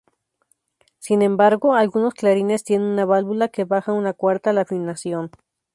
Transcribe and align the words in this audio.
Sin 0.97 1.21
embargo, 1.21 1.75
algunos 1.75 2.15
clarines 2.15 2.63
tienen 2.63 2.87
una 2.87 3.05
válvula 3.05 3.49
que 3.49 3.65
baja 3.65 3.93
una 3.93 4.13
cuarta 4.13 4.51
la 4.51 4.61
afinación. 4.61 5.29